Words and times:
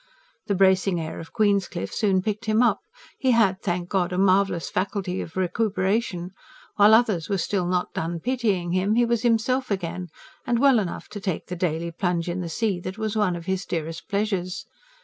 The 0.47 0.55
bracing 0.55 0.99
air 0.99 1.19
of 1.19 1.31
Queenscliff 1.31 1.93
soon 1.93 2.23
picked 2.23 2.45
him 2.45 2.63
up; 2.63 2.79
he 3.19 3.29
had, 3.33 3.61
thank 3.61 3.87
God, 3.89 4.11
a 4.11 4.17
marvellous 4.17 4.67
faculty 4.67 5.21
of 5.21 5.37
recuperation: 5.37 6.31
while 6.75 6.95
others 6.95 7.29
were 7.29 7.37
still 7.37 7.67
not 7.67 7.93
done 7.93 8.19
pitying 8.19 8.71
him, 8.71 8.95
he 8.95 9.05
was 9.05 9.21
himself 9.21 9.69
again, 9.69 10.07
and 10.47 10.57
well 10.57 10.79
enough 10.79 11.07
to 11.09 11.19
take 11.21 11.45
the 11.45 11.55
daily 11.55 11.91
plunge 11.91 12.27
in 12.29 12.41
the 12.41 12.49
Sea 12.49 12.79
that 12.79 12.97
was 12.97 13.15
one 13.15 13.35
of 13.35 13.45
his 13.45 13.63
dearest 13.63 14.09
pleasures. 14.09 14.65